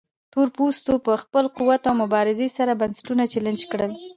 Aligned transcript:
تورپوستو 0.31 0.93
په 1.05 1.13
خپل 1.23 1.43
قوت 1.57 1.81
او 1.89 1.95
مبارزې 2.03 2.47
سره 2.57 2.79
بنسټونه 2.81 3.23
چلنج 3.33 3.61
کړل. 3.71 3.91